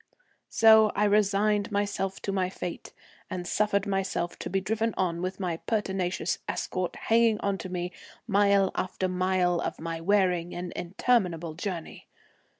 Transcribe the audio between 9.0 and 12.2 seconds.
mile of my wearing and interminable journey.